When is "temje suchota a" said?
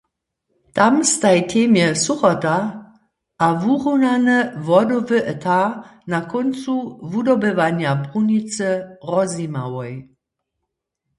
1.49-3.47